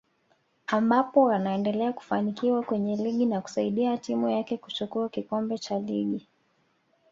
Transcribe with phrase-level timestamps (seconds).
[0.67, 6.27] ambapo anaendelea kufanikiwa kwenye ligi na kusaidia timu yake kuchukua kikombe cha ligi